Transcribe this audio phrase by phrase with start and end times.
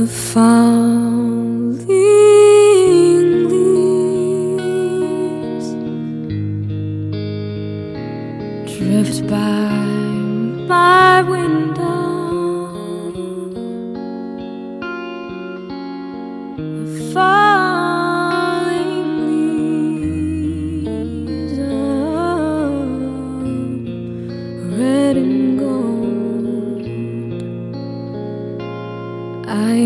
[0.00, 1.09] afar.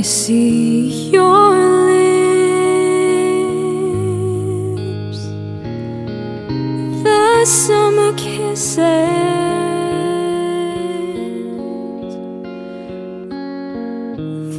[0.04, 2.38] See your lips,
[7.02, 8.78] the summer kisses,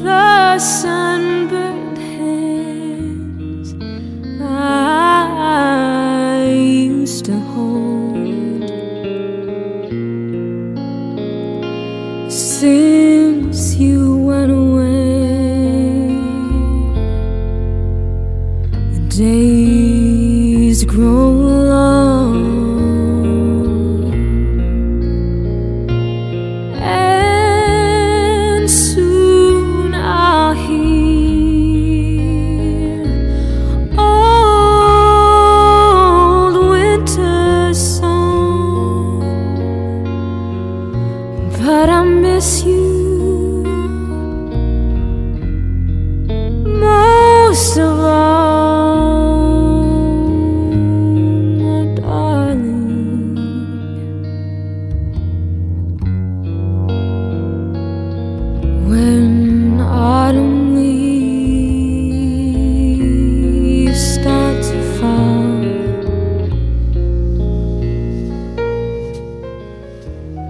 [0.01, 1.14] the sunburned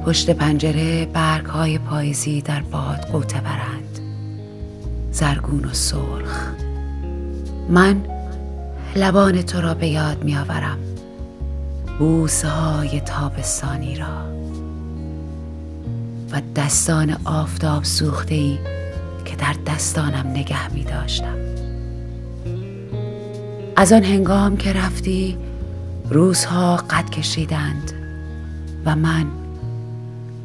[0.06, 4.00] پشت پنجره برگ های پاییزی در باد قوطه برند.
[5.12, 6.50] زرگون و سرخ.
[7.70, 8.06] من
[8.96, 10.78] لبان تو را به یاد می آورم
[12.00, 14.36] بوسه های تابستانی را.
[16.32, 18.58] و دستان آفتاب سوخته ای
[19.26, 21.38] که در دستانم نگه می داشتم
[23.76, 25.38] از آن هنگام که رفتی
[26.10, 27.92] روزها قد کشیدند
[28.86, 29.45] و من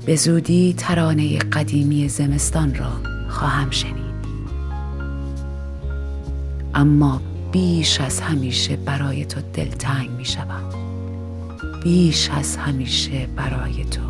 [0.07, 2.91] به زودی ترانه قدیمی زمستان را
[3.29, 4.11] خواهم شنید.
[6.75, 7.21] اما
[7.53, 10.65] بیش از همیشه برای تو دلتنگ می شوم.
[11.83, 14.01] بیش از همیشه برای تو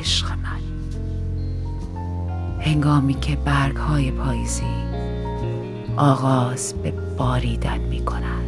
[0.00, 0.60] عشق من.
[2.60, 4.62] هنگامی که برگ های پاییزی
[5.96, 8.44] آغاز به باریدن می کنند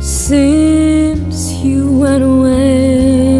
[0.00, 3.35] Since you went away,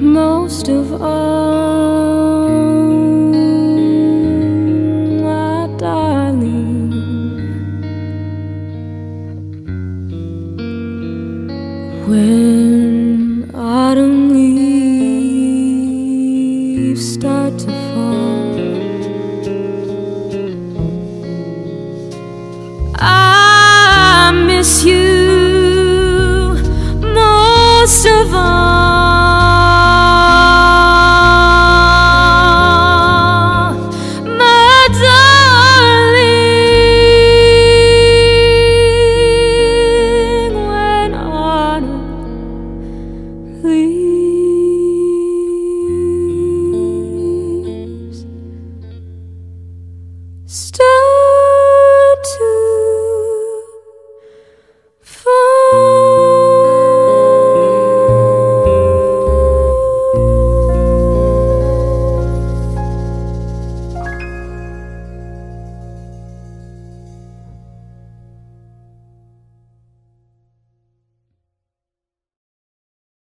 [0.00, 2.48] most of all,
[5.22, 6.92] my darling.
[12.08, 14.78] When autumn leaves
[17.14, 18.56] start to fall.
[23.00, 25.17] I miss you